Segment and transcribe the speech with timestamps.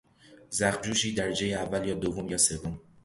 [0.49, 2.81] زخم جوشی درجهی اول یا دوم یا سوم